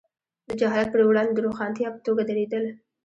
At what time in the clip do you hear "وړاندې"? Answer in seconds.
1.09-1.33